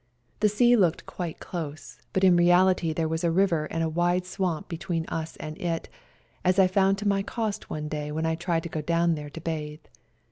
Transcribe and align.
The 0.39 0.49
sea 0.49 0.75
looked 0.75 1.05
quite 1.05 1.37
close, 1.39 1.99
but 2.11 2.23
in 2.23 2.35
reality 2.35 2.91
there 2.91 3.07
was 3.07 3.23
a 3.23 3.29
river 3.29 3.65
and 3.65 3.83
a 3.83 3.87
wide 3.87 4.25
swamp 4.25 4.67
between 4.67 5.05
us 5.09 5.35
and 5.37 5.55
it, 5.59 5.89
as 6.43 6.57
I 6.57 6.65
found 6.65 6.97
to 6.97 7.07
my 7.07 7.21
cost 7.21 7.69
one 7.69 7.87
day 7.87 8.11
when 8.11 8.25
I 8.25 8.33
tried 8.33 8.63
to 8.63 8.69
go 8.69 8.81
down 8.81 9.13
there 9.13 9.29
to 9.29 9.39
bathe. 9.39 9.81